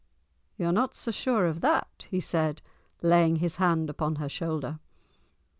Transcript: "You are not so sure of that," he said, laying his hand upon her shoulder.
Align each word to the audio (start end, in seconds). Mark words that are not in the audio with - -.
"You 0.57 0.65
are 0.65 0.71
not 0.71 0.95
so 0.95 1.11
sure 1.11 1.45
of 1.45 1.61
that," 1.61 2.07
he 2.09 2.19
said, 2.19 2.63
laying 3.03 3.35
his 3.35 3.57
hand 3.57 3.87
upon 3.87 4.15
her 4.15 4.29
shoulder. 4.29 4.79